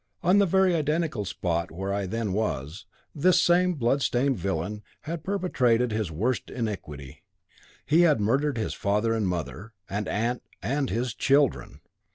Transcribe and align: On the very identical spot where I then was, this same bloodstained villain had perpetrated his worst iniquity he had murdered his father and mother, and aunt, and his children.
On 0.23 0.39
the 0.39 0.47
very 0.47 0.73
identical 0.73 1.25
spot 1.25 1.69
where 1.69 1.93
I 1.93 2.07
then 2.07 2.33
was, 2.33 2.87
this 3.13 3.39
same 3.39 3.75
bloodstained 3.75 4.35
villain 4.35 4.81
had 5.01 5.23
perpetrated 5.23 5.91
his 5.91 6.09
worst 6.09 6.49
iniquity 6.49 7.21
he 7.85 8.01
had 8.01 8.19
murdered 8.19 8.57
his 8.57 8.73
father 8.73 9.13
and 9.13 9.27
mother, 9.27 9.73
and 9.87 10.07
aunt, 10.07 10.41
and 10.59 10.89
his 10.89 11.13
children. 11.13 11.81